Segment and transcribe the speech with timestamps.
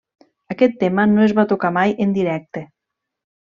[0.53, 2.67] Aquest tema no es va tocar mai en directe.